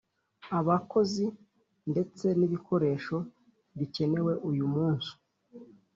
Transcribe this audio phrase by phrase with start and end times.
[0.59, 1.25] abakozi
[1.91, 3.17] ndetse n ibikoresho
[3.77, 5.13] bikenewe uyu munsu